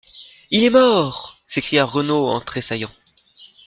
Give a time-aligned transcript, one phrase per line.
[0.49, 2.89] —Il est mort!…» s’écria Renaud en tressaillant.